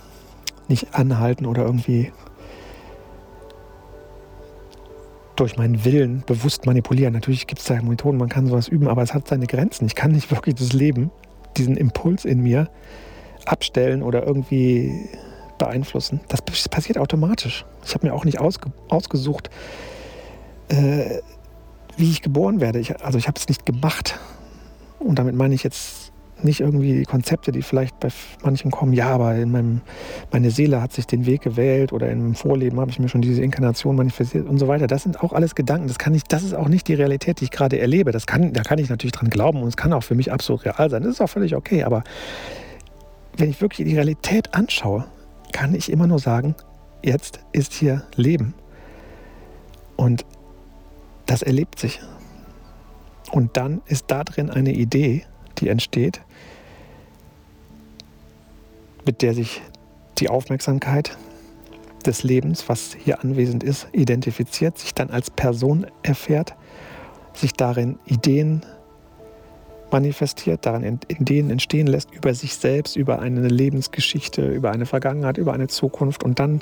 nicht 0.68 0.94
anhalten 0.94 1.46
oder 1.46 1.64
irgendwie 1.64 2.12
durch 5.36 5.56
meinen 5.56 5.84
Willen 5.84 6.22
bewusst 6.26 6.66
manipulieren. 6.66 7.14
Natürlich 7.14 7.46
gibt 7.46 7.60
es 7.60 7.66
da 7.66 7.80
Methoden, 7.80 8.18
man 8.18 8.28
kann 8.28 8.46
sowas 8.46 8.68
üben, 8.68 8.88
aber 8.88 9.02
es 9.02 9.14
hat 9.14 9.28
seine 9.28 9.46
Grenzen. 9.46 9.86
Ich 9.86 9.94
kann 9.94 10.12
nicht 10.12 10.30
wirklich 10.30 10.54
das 10.56 10.72
Leben, 10.72 11.10
diesen 11.56 11.76
Impuls 11.76 12.24
in 12.24 12.40
mir 12.40 12.68
abstellen 13.46 14.02
oder 14.02 14.26
irgendwie 14.26 15.08
beeinflussen. 15.58 16.20
Das 16.28 16.42
passiert 16.42 16.98
automatisch. 16.98 17.64
Ich 17.84 17.94
habe 17.94 18.06
mir 18.06 18.14
auch 18.14 18.24
nicht 18.24 18.40
ausge 18.40 18.72
ausgesucht, 18.88 19.50
äh, 20.68 21.20
wie 21.96 22.10
ich 22.10 22.22
geboren 22.22 22.60
werde. 22.60 22.78
Ich, 22.78 23.04
also 23.04 23.18
ich 23.18 23.28
habe 23.28 23.38
es 23.38 23.48
nicht 23.48 23.66
gemacht. 23.66 24.18
Und 25.04 25.18
damit 25.18 25.34
meine 25.34 25.54
ich 25.54 25.62
jetzt 25.62 26.12
nicht 26.44 26.60
irgendwie 26.60 26.98
die 26.98 27.04
Konzepte, 27.04 27.52
die 27.52 27.62
vielleicht 27.62 27.98
bei 28.00 28.08
manchen 28.42 28.70
kommen, 28.70 28.92
ja, 28.92 29.08
aber 29.08 29.34
in 29.36 29.50
meinem, 29.50 29.80
meine 30.32 30.50
Seele 30.50 30.80
hat 30.80 30.92
sich 30.92 31.06
den 31.06 31.26
Weg 31.26 31.42
gewählt 31.42 31.92
oder 31.92 32.06
einem 32.08 32.34
Vorleben 32.34 32.80
habe 32.80 32.90
ich 32.90 32.98
mir 32.98 33.08
schon 33.08 33.22
diese 33.22 33.42
Inkarnation 33.42 33.96
manifestiert 33.96 34.48
und 34.48 34.58
so 34.58 34.68
weiter. 34.68 34.86
Das 34.86 35.02
sind 35.02 35.22
auch 35.22 35.32
alles 35.32 35.54
Gedanken. 35.54 35.88
Das, 35.88 35.98
kann 35.98 36.14
ich, 36.14 36.24
das 36.24 36.42
ist 36.42 36.54
auch 36.54 36.68
nicht 36.68 36.88
die 36.88 36.94
Realität, 36.94 37.40
die 37.40 37.44
ich 37.44 37.50
gerade 37.50 37.78
erlebe. 37.78 38.12
Das 38.12 38.26
kann, 38.26 38.52
da 38.52 38.62
kann 38.62 38.78
ich 38.78 38.88
natürlich 38.88 39.12
dran 39.12 39.30
glauben 39.30 39.62
und 39.62 39.68
es 39.68 39.76
kann 39.76 39.92
auch 39.92 40.02
für 40.02 40.14
mich 40.14 40.32
absolut 40.32 40.64
real 40.64 40.90
sein. 40.90 41.02
Das 41.02 41.12
ist 41.12 41.20
auch 41.20 41.30
völlig 41.30 41.54
okay. 41.54 41.84
Aber 41.84 42.02
wenn 43.36 43.50
ich 43.50 43.60
wirklich 43.60 43.86
die 43.86 43.94
Realität 43.94 44.54
anschaue, 44.54 45.04
kann 45.52 45.74
ich 45.74 45.90
immer 45.90 46.06
nur 46.06 46.18
sagen, 46.18 46.54
jetzt 47.02 47.40
ist 47.52 47.72
hier 47.72 48.02
Leben. 48.16 48.54
Und 49.96 50.24
das 51.26 51.42
erlebt 51.42 51.78
sich. 51.78 52.00
Und 53.32 53.56
dann 53.56 53.80
ist 53.86 54.04
da 54.08 54.24
drin 54.24 54.50
eine 54.50 54.72
Idee, 54.72 55.24
die 55.58 55.68
entsteht, 55.68 56.20
mit 59.06 59.22
der 59.22 59.32
sich 59.32 59.62
die 60.18 60.28
Aufmerksamkeit 60.28 61.16
des 62.04 62.24
Lebens, 62.24 62.68
was 62.68 62.94
hier 62.94 63.22
anwesend 63.24 63.64
ist, 63.64 63.88
identifiziert, 63.92 64.78
sich 64.78 64.92
dann 64.92 65.08
als 65.08 65.30
Person 65.30 65.86
erfährt, 66.02 66.54
sich 67.32 67.54
darin 67.54 67.98
Ideen 68.04 68.66
manifestiert, 69.90 70.66
darin 70.66 71.00
Ideen 71.08 71.48
entstehen 71.48 71.86
lässt 71.86 72.12
über 72.12 72.34
sich 72.34 72.54
selbst, 72.54 72.96
über 72.96 73.20
eine 73.20 73.48
Lebensgeschichte, 73.48 74.46
über 74.46 74.72
eine 74.72 74.84
Vergangenheit, 74.84 75.38
über 75.38 75.54
eine 75.54 75.68
Zukunft 75.68 76.22
und 76.22 76.38
dann 76.38 76.60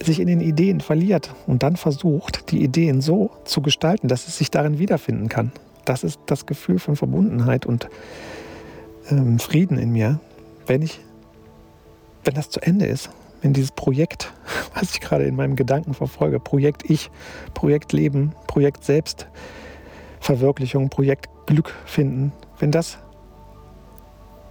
sich 0.00 0.20
in 0.20 0.28
den 0.28 0.40
Ideen 0.40 0.80
verliert 0.80 1.34
und 1.48 1.64
dann 1.64 1.74
versucht, 1.74 2.52
die 2.52 2.62
Ideen 2.62 3.00
so 3.00 3.32
zu 3.44 3.62
gestalten, 3.62 4.06
dass 4.06 4.28
es 4.28 4.38
sich 4.38 4.52
darin 4.52 4.78
wiederfinden 4.78 5.28
kann 5.28 5.50
das 5.88 6.04
ist 6.04 6.20
das 6.26 6.44
Gefühl 6.44 6.78
von 6.78 6.96
Verbundenheit 6.96 7.64
und 7.64 7.88
ähm, 9.10 9.38
Frieden 9.38 9.78
in 9.78 9.90
mir, 9.90 10.20
wenn 10.66 10.82
ich, 10.82 11.00
wenn 12.24 12.34
das 12.34 12.50
zu 12.50 12.60
Ende 12.60 12.84
ist, 12.84 13.08
wenn 13.40 13.54
dieses 13.54 13.72
Projekt, 13.72 14.34
was 14.74 14.90
ich 14.92 15.00
gerade 15.00 15.24
in 15.24 15.34
meinem 15.34 15.56
Gedanken 15.56 15.94
verfolge, 15.94 16.40
Projekt 16.40 16.90
Ich, 16.90 17.10
Projekt 17.54 17.94
Leben, 17.94 18.34
Projekt 18.46 18.84
Selbstverwirklichung, 18.84 20.90
Projekt 20.90 21.30
Glück 21.46 21.72
finden, 21.86 22.34
wenn 22.58 22.70
das 22.70 22.98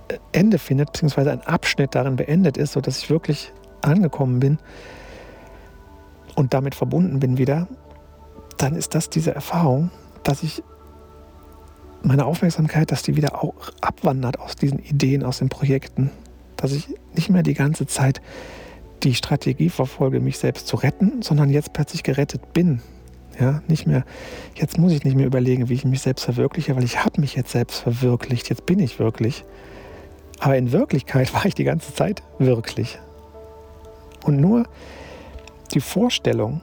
äh, 0.08 0.18
Ende 0.32 0.58
findet, 0.58 0.94
beziehungsweise 0.94 1.32
ein 1.32 1.42
Abschnitt 1.42 1.94
darin 1.94 2.16
beendet 2.16 2.58
ist, 2.58 2.74
sodass 2.74 2.98
ich 2.98 3.12
wirklich 3.12 3.54
angekommen 3.82 4.40
bin 4.40 4.58
und 6.36 6.56
damit 6.56 6.74
verbunden 6.74 7.20
bin 7.20 7.38
wieder, 7.38 7.68
dann 8.58 8.76
ist 8.76 8.96
das 8.96 9.12
diese 9.12 9.36
Erfahrung, 9.36 9.92
dass 10.24 10.42
ich 10.42 10.64
meine 12.04 12.26
Aufmerksamkeit, 12.26 12.92
dass 12.92 13.04
die 13.04 13.16
wieder 13.16 13.44
auch 13.44 13.72
abwandert 13.82 14.40
aus 14.40 14.56
diesen 14.56 14.80
Ideen, 14.80 15.24
aus 15.24 15.40
den 15.40 15.50
Projekten. 15.50 16.12
Dass 16.56 16.72
ich 16.72 16.88
nicht 17.16 17.30
mehr 17.30 17.44
die 17.44 17.54
ganze 17.54 17.88
Zeit 17.88 18.22
die 19.04 19.14
Strategie 19.14 19.70
verfolge, 19.70 20.20
mich 20.20 20.38
selbst 20.38 20.68
zu 20.68 20.76
retten, 20.78 21.22
sondern 21.22 21.50
jetzt 21.50 21.74
plötzlich 21.74 22.04
gerettet 22.04 22.54
bin. 22.54 22.82
Ja, 23.40 23.62
nicht 23.68 23.86
mehr, 23.86 24.04
jetzt 24.56 24.80
muss 24.80 24.92
ich 24.92 25.04
nicht 25.04 25.16
mehr 25.16 25.28
überlegen, 25.28 25.70
wie 25.70 25.76
ich 25.76 25.86
mich 25.86 26.02
selbst 26.02 26.24
verwirkliche, 26.24 26.76
weil 26.76 26.84
ich 26.84 27.04
habe 27.06 27.22
mich 27.22 27.36
jetzt 27.36 27.52
selbst 27.52 27.82
verwirklicht, 27.82 28.50
jetzt 28.50 28.66
bin 28.66 28.80
ich 28.80 28.98
wirklich. 28.98 29.46
Aber 30.40 30.58
in 30.58 30.72
Wirklichkeit 30.72 31.34
war 31.36 31.46
ich 31.46 31.54
die 31.54 31.64
ganze 31.64 31.94
Zeit 31.94 32.24
wirklich. 32.40 32.98
Und 34.26 34.42
nur 34.42 34.66
die 35.74 35.80
Vorstellung, 35.80 36.62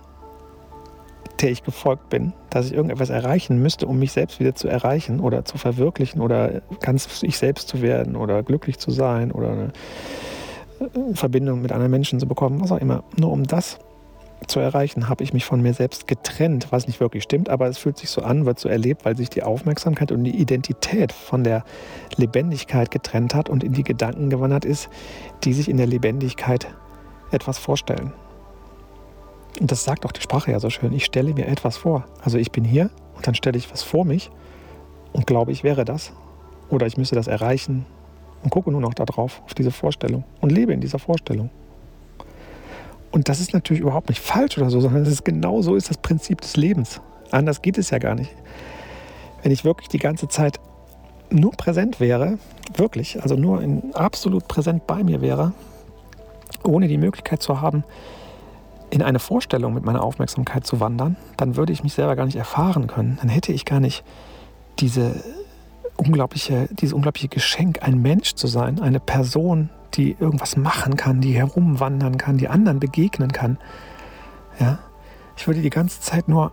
der 1.40 1.50
ich 1.50 1.62
gefolgt 1.62 2.10
bin, 2.10 2.32
dass 2.50 2.66
ich 2.66 2.74
irgendetwas 2.74 3.10
erreichen 3.10 3.60
müsste, 3.60 3.86
um 3.86 3.98
mich 3.98 4.12
selbst 4.12 4.40
wieder 4.40 4.54
zu 4.54 4.68
erreichen 4.68 5.20
oder 5.20 5.44
zu 5.44 5.58
verwirklichen 5.58 6.20
oder 6.20 6.62
ganz 6.80 7.22
ich 7.22 7.38
selbst 7.38 7.68
zu 7.68 7.82
werden 7.82 8.16
oder 8.16 8.42
glücklich 8.42 8.78
zu 8.78 8.90
sein 8.90 9.32
oder 9.32 9.50
eine 9.50 9.72
äh, 10.80 11.14
Verbindung 11.14 11.62
mit 11.62 11.72
anderen 11.72 11.90
Menschen 11.90 12.20
zu 12.20 12.26
bekommen, 12.26 12.60
was 12.60 12.72
auch 12.72 12.80
immer. 12.80 13.04
Nur 13.16 13.32
um 13.32 13.44
das 13.44 13.78
zu 14.46 14.60
erreichen, 14.60 15.08
habe 15.08 15.24
ich 15.24 15.32
mich 15.32 15.44
von 15.44 15.62
mir 15.62 15.72
selbst 15.72 16.06
getrennt, 16.06 16.68
was 16.70 16.86
nicht 16.86 17.00
wirklich 17.00 17.22
stimmt, 17.22 17.48
aber 17.48 17.66
es 17.68 17.78
fühlt 17.78 17.96
sich 17.96 18.10
so 18.10 18.22
an, 18.22 18.46
wird 18.46 18.58
so 18.58 18.68
erlebt, 18.68 19.04
weil 19.04 19.16
sich 19.16 19.30
die 19.30 19.42
Aufmerksamkeit 19.42 20.12
und 20.12 20.24
die 20.24 20.36
Identität 20.36 21.12
von 21.12 21.44
der 21.44 21.64
Lebendigkeit 22.16 22.90
getrennt 22.90 23.34
hat 23.34 23.48
und 23.48 23.64
in 23.64 23.72
die 23.72 23.84
Gedanken 23.84 24.30
gewandert 24.30 24.64
ist, 24.64 24.88
die 25.44 25.52
sich 25.52 25.68
in 25.68 25.78
der 25.78 25.86
Lebendigkeit 25.86 26.68
etwas 27.30 27.58
vorstellen. 27.58 28.12
Und 29.60 29.70
das 29.70 29.84
sagt 29.84 30.04
auch 30.04 30.12
die 30.12 30.20
Sprache 30.20 30.50
ja 30.50 30.60
so 30.60 30.70
schön. 30.70 30.92
Ich 30.92 31.04
stelle 31.04 31.32
mir 31.32 31.46
etwas 31.46 31.76
vor. 31.76 32.04
Also 32.22 32.38
ich 32.38 32.50
bin 32.50 32.64
hier 32.64 32.90
und 33.16 33.26
dann 33.26 33.34
stelle 33.34 33.56
ich 33.56 33.70
was 33.70 33.82
vor 33.82 34.04
mich 34.04 34.30
und 35.12 35.26
glaube, 35.26 35.52
ich 35.52 35.64
wäre 35.64 35.84
das. 35.84 36.12
Oder 36.70 36.86
ich 36.86 36.96
müsste 36.96 37.14
das 37.14 37.28
erreichen 37.28 37.86
und 38.42 38.50
gucke 38.50 38.70
nur 38.70 38.80
noch 38.80 38.94
darauf, 38.94 39.42
auf 39.44 39.54
diese 39.54 39.70
Vorstellung 39.70 40.24
und 40.40 40.50
lebe 40.50 40.72
in 40.72 40.80
dieser 40.80 40.98
Vorstellung. 40.98 41.50
Und 43.12 43.28
das 43.28 43.38
ist 43.38 43.52
natürlich 43.52 43.80
überhaupt 43.80 44.08
nicht 44.08 44.20
falsch 44.20 44.58
oder 44.58 44.70
so, 44.70 44.80
sondern 44.80 45.02
es 45.02 45.08
ist 45.08 45.24
genau 45.24 45.62
so 45.62 45.76
ist 45.76 45.88
das 45.88 45.98
Prinzip 45.98 46.40
des 46.40 46.56
Lebens. 46.56 47.00
Anders 47.30 47.62
geht 47.62 47.78
es 47.78 47.90
ja 47.90 47.98
gar 47.98 48.16
nicht. 48.16 48.32
Wenn 49.42 49.52
ich 49.52 49.64
wirklich 49.64 49.88
die 49.88 49.98
ganze 49.98 50.26
Zeit 50.26 50.58
nur 51.30 51.52
präsent 51.52 52.00
wäre, 52.00 52.38
wirklich, 52.76 53.22
also 53.22 53.36
nur 53.36 53.62
in, 53.62 53.94
absolut 53.94 54.48
präsent 54.48 54.86
bei 54.86 55.04
mir 55.04 55.20
wäre, 55.20 55.52
ohne 56.64 56.88
die 56.88 56.98
Möglichkeit 56.98 57.42
zu 57.42 57.60
haben, 57.60 57.84
in 58.94 59.02
eine 59.02 59.18
Vorstellung 59.18 59.74
mit 59.74 59.84
meiner 59.84 60.04
Aufmerksamkeit 60.04 60.64
zu 60.64 60.78
wandern, 60.78 61.16
dann 61.36 61.56
würde 61.56 61.72
ich 61.72 61.82
mich 61.82 61.94
selber 61.94 62.14
gar 62.14 62.26
nicht 62.26 62.36
erfahren 62.36 62.86
können. 62.86 63.18
Dann 63.20 63.28
hätte 63.28 63.50
ich 63.50 63.64
gar 63.64 63.80
nicht 63.80 64.04
diese 64.78 65.24
unglaubliche, 65.96 66.68
dieses 66.70 66.92
unglaubliche 66.92 67.26
Geschenk, 67.26 67.82
ein 67.82 68.00
Mensch 68.00 68.34
zu 68.34 68.46
sein, 68.46 68.80
eine 68.80 69.00
Person, 69.00 69.68
die 69.94 70.16
irgendwas 70.20 70.56
machen 70.56 70.96
kann, 70.96 71.20
die 71.20 71.32
herumwandern 71.32 72.18
kann, 72.18 72.38
die 72.38 72.46
anderen 72.46 72.78
begegnen 72.78 73.32
kann. 73.32 73.58
Ja? 74.60 74.78
Ich 75.36 75.48
würde 75.48 75.60
die 75.60 75.70
ganze 75.70 76.00
Zeit 76.00 76.28
nur 76.28 76.52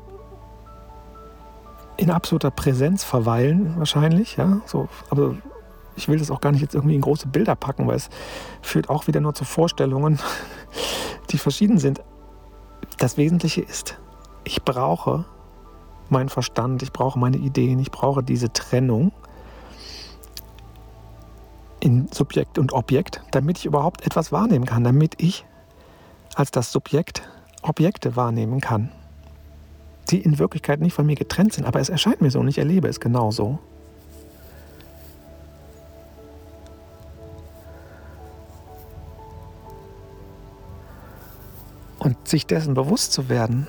in 1.98 2.10
absoluter 2.10 2.50
Präsenz 2.50 3.03
verweilen, 3.03 3.75
wahrscheinlich. 3.77 4.38
Ja? 4.38 4.62
So, 4.65 4.89
aber 5.12 5.36
ich 5.95 6.07
will 6.07 6.17
das 6.17 6.31
auch 6.31 6.41
gar 6.41 6.51
nicht 6.51 6.62
jetzt 6.62 6.74
irgendwie 6.74 6.95
in 6.95 7.01
große 7.01 7.27
Bilder 7.27 7.55
packen, 7.55 7.86
weil 7.86 7.98
es 7.98 8.10
führt 8.63 8.89
auch 8.89 9.05
wieder 9.05 9.21
nur 9.21 9.36
zu 9.36 9.45
Vorstellungen, 9.45 10.17
die 11.29 11.38
verschieden 11.38 11.77
sind. 11.77 12.01
Das 12.97 13.17
Wesentliche 13.17 13.61
ist, 13.61 13.97
ich 14.43 14.63
brauche 14.63 15.25
meinen 16.09 16.29
Verstand, 16.29 16.83
ich 16.83 16.91
brauche 16.91 17.17
meine 17.17 17.38
Ideen, 17.38 17.79
ich 17.79 17.91
brauche 17.91 18.21
diese 18.23 18.51
Trennung 18.51 19.11
in 21.79 22.07
Subjekt 22.11 22.59
und 22.59 22.73
Objekt, 22.73 23.21
damit 23.31 23.57
ich 23.57 23.65
überhaupt 23.65 24.05
etwas 24.05 24.31
wahrnehmen 24.31 24.65
kann, 24.65 24.83
damit 24.83 25.21
ich 25.21 25.45
als 26.35 26.51
das 26.51 26.71
Subjekt 26.71 27.23
Objekte 27.63 28.15
wahrnehmen 28.15 28.61
kann, 28.61 28.91
die 30.09 30.21
in 30.21 30.39
Wirklichkeit 30.39 30.79
nicht 30.79 30.93
von 30.93 31.05
mir 31.05 31.15
getrennt 31.15 31.53
sind, 31.53 31.65
aber 31.65 31.79
es 31.79 31.89
erscheint 31.89 32.21
mir 32.21 32.31
so 32.31 32.39
und 32.39 32.47
ich 32.47 32.57
erlebe 32.57 32.88
es 32.88 33.00
genauso. 33.00 33.59
Und 42.01 42.27
sich 42.27 42.48
dessen 42.48 42.74
bewusst 42.74 43.13
zu 43.13 43.29
werden, 43.29 43.67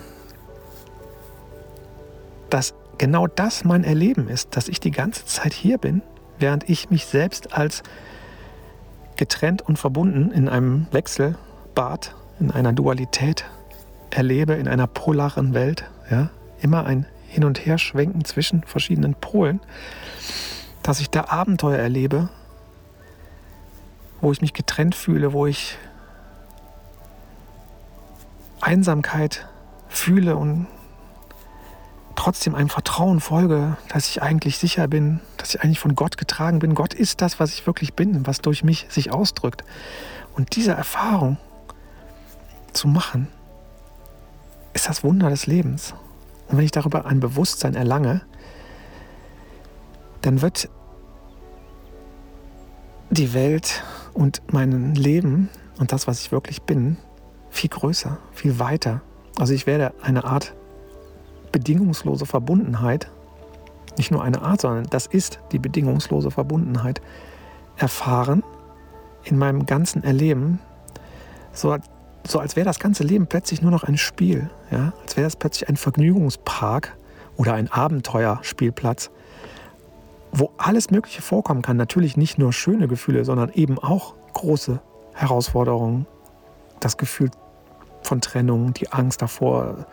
dass 2.49 2.73
genau 2.97 3.27
das 3.27 3.63
mein 3.63 3.85
Erleben 3.85 4.27
ist, 4.27 4.57
dass 4.57 4.69
ich 4.69 4.81
die 4.81 4.91
ganze 4.91 5.27
Zeit 5.27 5.53
hier 5.53 5.77
bin, 5.77 6.01
während 6.39 6.67
ich 6.67 6.89
mich 6.89 7.05
selbst 7.05 7.53
als 7.53 7.83
getrennt 9.17 9.61
und 9.61 9.79
verbunden 9.79 10.31
in 10.31 10.49
einem 10.49 10.87
Wechselbad, 10.93 12.15
in 12.41 12.51
einer 12.51 12.73
Dualität 12.73 13.45
erlebe, 14.09 14.55
in 14.55 14.67
einer 14.67 14.87
polaren 14.87 15.53
Welt, 15.53 15.85
ja, 16.11 16.31
immer 16.63 16.87
ein 16.87 17.05
Hin- 17.29 17.45
und 17.45 17.67
Herschwenken 17.67 18.25
zwischen 18.25 18.63
verschiedenen 18.63 19.15
Polen, 19.15 19.61
dass 20.83 21.01
ich 21.01 21.11
da 21.11 21.27
Abenteuer 21.29 21.77
erlebe, 21.77 22.31
wo 24.23 24.33
ich 24.33 24.41
mich 24.41 24.55
getrennt 24.55 24.95
fühle, 24.95 25.35
wo 25.35 25.47
ich 25.47 25.77
Einsamkeit 28.63 29.47
fühle 29.89 30.37
und 30.37 30.67
trotzdem 32.15 32.55
einem 32.55 32.69
Vertrauen 32.69 33.21
folge, 33.21 33.77
dass 33.89 34.09
ich 34.09 34.23
eigentlich 34.23 34.59
sicher 34.59 34.87
bin, 34.89 35.21
dass 35.37 35.55
ich 35.55 35.63
eigentlich 35.63 35.81
von 35.81 35.95
Gott 35.95 36.17
getragen 36.17 36.61
bin. 36.61 36.75
Gott 36.75 36.95
ist 36.95 37.21
das, 37.21 37.41
was 37.41 37.53
ich 37.53 37.67
wirklich 37.67 37.95
bin, 37.95 38.27
was 38.27 38.41
durch 38.41 38.63
mich 38.63 38.87
sich 38.89 39.13
ausdrückt. 39.13 39.65
Und 40.35 40.57
diese 40.57 40.73
Erfahrung 40.73 41.37
zu 42.73 42.89
machen, 42.89 43.29
ist 44.73 44.89
das 44.89 45.05
Wunder 45.05 45.29
des 45.31 45.47
Lebens. 45.47 45.95
Und 46.49 46.59
wenn 46.59 46.65
ich 46.65 46.71
darüber 46.71 47.07
ein 47.07 47.21
Bewusstsein 47.21 47.75
erlange, 47.75 48.23
dann 50.23 50.41
wird 50.41 50.69
die 53.11 53.35
Welt 53.35 53.83
und 54.15 54.43
mein 54.53 54.95
Leben 54.95 55.51
und 55.79 55.93
das, 55.93 56.07
was 56.07 56.21
ich 56.21 56.33
wirklich 56.33 56.63
bin, 56.63 56.97
viel 57.53 57.71
größer, 57.71 58.19
viel 58.33 58.59
weiter. 58.59 59.03
Also 59.39 59.55
ich 59.55 59.67
werde 59.67 59.93
eine 60.03 60.25
Art 60.25 60.55
bedingungslose 61.53 62.27
Verbundenheit, 62.27 63.11
nicht 63.99 64.11
nur 64.11 64.25
eine 64.25 64.43
Art, 64.43 64.63
sondern 64.63 64.87
das 64.87 65.07
ist 65.07 65.39
die 65.53 65.59
bedingungslose 65.59 66.31
Verbundenheit, 66.31 67.03
erfahren 67.77 68.43
in 69.25 69.39
meinem 69.39 69.67
ganzen 69.67 70.03
Erleben, 70.03 70.59
so, 71.53 71.77
so 72.27 72.39
als 72.39 72.57
wäre 72.57 72.65
das 72.65 72.79
ganze 72.79 73.05
Leben 73.05 73.27
plötzlich 73.27 73.61
nur 73.61 73.71
noch 73.71 73.85
ein 73.85 73.99
Spiel, 73.99 74.49
ja? 74.71 74.95
als 75.03 75.17
wäre 75.17 75.27
es 75.27 75.37
plötzlich 75.37 75.69
ein 75.69 75.77
Vergnügungspark 75.77 76.97
oder 77.37 77.53
ein 77.53 77.71
Abenteuerspielplatz, 77.71 79.11
wo 80.33 80.51
alles 80.57 80.91
Mögliche 80.91 81.21
vorkommen 81.21 81.61
kann. 81.61 81.77
Natürlich 81.77 82.17
nicht 82.17 82.39
nur 82.39 82.55
schöne 82.55 82.89
Gefühle, 82.89 83.27
sondern 83.27 83.51
eben 83.51 83.79
auch 83.79 84.15
große 84.33 84.81
Herausforderungen, 85.13 86.07
das 86.81 86.97
Gefühl 86.97 87.31
von 88.03 88.21
Trennung, 88.21 88.75
die 88.75 88.93
Angst 88.93 89.23
davor, 89.23 89.87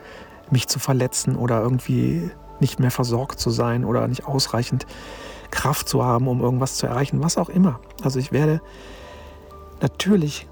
mich 0.51 0.67
zu 0.67 0.79
verletzen 0.79 1.35
oder 1.35 1.61
irgendwie 1.61 2.31
nicht 2.59 2.79
mehr 2.79 2.91
versorgt 2.91 3.39
zu 3.39 3.49
sein 3.49 3.85
oder 3.85 4.07
nicht 4.07 4.25
ausreichend 4.25 4.85
Kraft 5.51 5.87
zu 5.87 6.03
haben, 6.03 6.27
um 6.27 6.41
irgendwas 6.41 6.75
zu 6.75 6.87
erreichen, 6.87 7.23
was 7.23 7.37
auch 7.37 7.49
immer. 7.49 7.79
Also 8.03 8.19
ich 8.19 8.31
werde 8.31 8.61
natürlich 9.81 10.47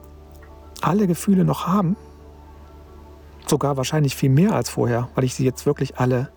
alle 0.81 1.07
Gefühle 1.07 1.43
noch 1.43 1.67
haben, 1.67 1.95
sogar 3.45 3.77
wahrscheinlich 3.77 4.15
viel 4.15 4.29
mehr 4.29 4.53
als 4.53 4.69
vorher, 4.69 5.09
weil 5.15 5.23
ich 5.23 5.35
sie 5.35 5.45
jetzt 5.45 5.65
wirklich 5.65 5.97
alle 5.97 6.29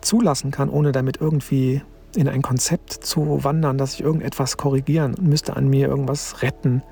zulassen 0.00 0.50
kann, 0.50 0.68
ohne 0.68 0.92
damit 0.92 1.20
irgendwie 1.20 1.82
in 2.14 2.28
ein 2.28 2.42
Konzept 2.42 2.92
zu 2.92 3.42
wandern, 3.42 3.78
dass 3.78 3.94
ich 3.94 4.02
irgendetwas 4.02 4.56
korrigieren 4.56 5.16
müsste 5.20 5.56
an 5.56 5.68
mir, 5.68 5.88
irgendwas 5.88 6.42
retten, 6.42 6.82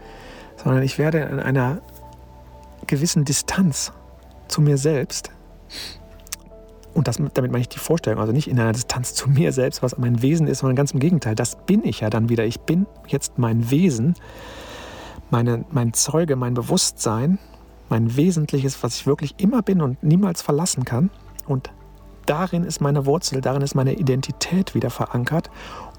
sondern 0.56 0.82
ich 0.82 0.98
werde 0.98 1.18
in 1.18 1.38
einer 1.38 1.80
gewissen 2.86 3.24
Distanz 3.24 3.92
zu 4.48 4.60
mir 4.60 4.76
selbst. 4.76 5.30
Und 6.94 7.08
das, 7.08 7.16
damit 7.16 7.52
meine 7.52 7.60
ich 7.60 7.68
die 7.68 7.78
Vorstellung, 7.78 8.20
also 8.20 8.32
nicht 8.32 8.48
in 8.48 8.60
einer 8.60 8.72
Distanz 8.72 9.14
zu 9.14 9.30
mir 9.30 9.52
selbst, 9.52 9.82
was 9.82 9.96
mein 9.96 10.20
Wesen 10.20 10.46
ist, 10.46 10.58
sondern 10.58 10.76
ganz 10.76 10.92
im 10.92 11.00
Gegenteil. 11.00 11.34
Das 11.34 11.56
bin 11.64 11.84
ich 11.84 12.00
ja 12.00 12.10
dann 12.10 12.28
wieder. 12.28 12.44
Ich 12.44 12.60
bin 12.60 12.86
jetzt 13.06 13.38
mein 13.38 13.70
Wesen, 13.70 14.14
meine, 15.30 15.64
mein 15.70 15.94
Zeuge, 15.94 16.36
mein 16.36 16.54
Bewusstsein, 16.54 17.38
mein 17.88 18.16
Wesentliches, 18.16 18.82
was 18.82 18.96
ich 18.96 19.06
wirklich 19.06 19.34
immer 19.38 19.62
bin 19.62 19.80
und 19.80 20.02
niemals 20.02 20.42
verlassen 20.42 20.84
kann. 20.84 21.10
Und 21.46 21.70
darin 22.26 22.64
ist 22.64 22.80
meine 22.80 23.06
Wurzel, 23.06 23.40
darin 23.40 23.62
ist 23.62 23.74
meine 23.74 23.94
Identität 23.94 24.74
wieder 24.74 24.90
verankert. 24.90 25.50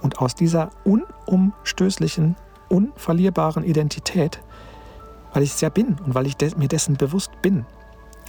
Und 0.03 0.19
aus 0.19 0.35
dieser 0.35 0.69
unumstößlichen, 0.85 2.35
unverlierbaren 2.69 3.63
Identität 3.63 4.41
weil 5.33 5.43
ich 5.43 5.51
es 5.51 5.61
ja 5.61 5.69
bin 5.69 5.97
und 6.05 6.15
weil 6.15 6.27
ich 6.27 6.37
de 6.37 6.55
mir 6.55 6.67
dessen 6.67 6.95
bewusst 6.95 7.31
bin. 7.41 7.65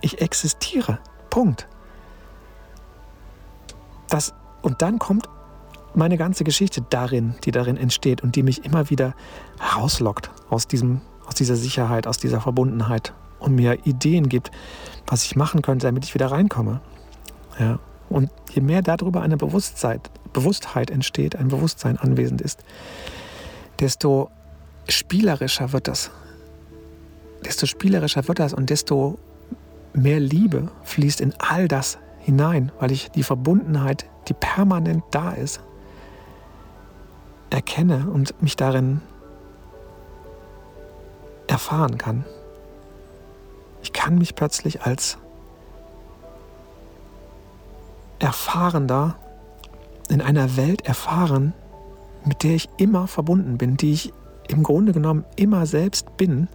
Ich 0.00 0.20
existiere. 0.20 0.98
Punkt. 1.30 1.68
Das, 4.08 4.34
und 4.62 4.82
dann 4.82 4.98
kommt 4.98 5.28
meine 5.94 6.16
ganze 6.16 6.44
Geschichte 6.44 6.82
darin, 6.82 7.34
die 7.44 7.50
darin 7.50 7.76
entsteht 7.76 8.22
und 8.22 8.36
die 8.36 8.42
mich 8.42 8.64
immer 8.64 8.90
wieder 8.90 9.14
herauslockt 9.60 10.30
aus, 10.50 10.66
diesem, 10.66 11.00
aus 11.26 11.34
dieser 11.34 11.56
Sicherheit, 11.56 12.06
aus 12.06 12.18
dieser 12.18 12.40
Verbundenheit 12.40 13.12
und 13.38 13.54
mir 13.54 13.86
Ideen 13.86 14.28
gibt, 14.28 14.50
was 15.06 15.24
ich 15.24 15.36
machen 15.36 15.62
könnte, 15.62 15.86
damit 15.86 16.04
ich 16.04 16.14
wieder 16.14 16.30
reinkomme. 16.30 16.80
Ja. 17.58 17.78
Und 18.08 18.30
je 18.52 18.62
mehr 18.62 18.82
darüber 18.82 19.22
eine 19.22 19.36
Bewusstheit, 19.36 20.10
Bewusstheit 20.32 20.90
entsteht, 20.90 21.36
ein 21.36 21.48
Bewusstsein 21.48 21.98
anwesend 21.98 22.40
ist, 22.40 22.64
desto 23.80 24.30
spielerischer 24.88 25.72
wird 25.72 25.88
das 25.88 26.10
desto 27.44 27.66
spielerischer 27.66 28.26
wird 28.28 28.38
das 28.38 28.54
und 28.54 28.70
desto 28.70 29.18
mehr 29.92 30.20
Liebe 30.20 30.70
fließt 30.82 31.20
in 31.20 31.34
all 31.38 31.68
das 31.68 31.98
hinein, 32.18 32.72
weil 32.80 32.90
ich 32.90 33.10
die 33.10 33.22
Verbundenheit, 33.22 34.06
die 34.28 34.34
permanent 34.34 35.04
da 35.10 35.32
ist, 35.32 35.60
erkenne 37.50 38.10
und 38.10 38.40
mich 38.42 38.56
darin 38.56 39.00
erfahren 41.46 41.98
kann. 41.98 42.24
Ich 43.82 43.92
kann 43.92 44.18
mich 44.18 44.34
plötzlich 44.34 44.82
als 44.82 45.18
Erfahrender 48.18 49.16
in 50.08 50.22
einer 50.22 50.56
Welt 50.56 50.86
erfahren, 50.86 51.52
mit 52.24 52.42
der 52.42 52.54
ich 52.54 52.68
immer 52.78 53.06
verbunden 53.06 53.58
bin, 53.58 53.76
die 53.76 53.92
ich 53.92 54.12
im 54.48 54.62
Grunde 54.62 54.92
genommen 54.92 55.24
immer 55.36 55.66
selbst 55.66 56.16
bin 56.16 56.48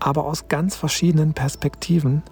aber 0.00 0.24
aus 0.24 0.48
ganz 0.48 0.76
verschiedenen 0.76 1.34
Perspektiven 1.34 2.22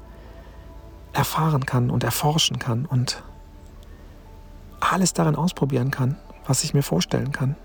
erfahren 1.12 1.64
kann 1.66 1.90
und 1.90 2.04
erforschen 2.04 2.58
kann 2.58 2.86
und 2.86 3.22
alles 4.80 5.12
darin 5.14 5.34
ausprobieren 5.34 5.90
kann, 5.90 6.16
was 6.46 6.62
ich 6.64 6.74
mir 6.74 6.82
vorstellen 6.82 7.32
kann, 7.32 7.56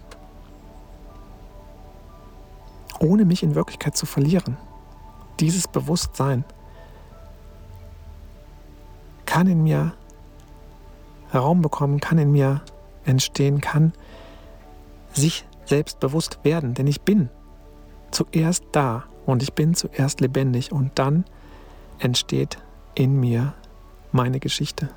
ohne 2.99 3.25
mich 3.25 3.43
in 3.43 3.55
Wirklichkeit 3.55 3.97
zu 3.97 4.05
verlieren. 4.05 4.57
Dieses 5.39 5.67
Bewusstsein 5.67 6.45
kann 9.25 9.47
in 9.47 9.63
mir 9.63 9.93
Raum 11.33 11.61
bekommen, 11.61 11.99
kann 11.99 12.17
in 12.17 12.31
mir 12.31 12.61
entstehen, 13.05 13.61
kann 13.61 13.93
sich 15.13 15.45
selbst 15.65 15.99
bewusst 15.99 16.39
werden. 16.43 16.73
Denn 16.73 16.87
ich 16.87 17.01
bin 17.01 17.29
zuerst 18.11 18.65
da 18.71 19.05
und 19.25 19.43
ich 19.43 19.53
bin 19.53 19.73
zuerst 19.73 20.21
lebendig 20.21 20.71
und 20.71 20.91
dann 20.95 21.25
entsteht 21.99 22.57
in 22.95 23.19
mir 23.19 23.53
meine 24.11 24.39
Geschichte. 24.39 24.89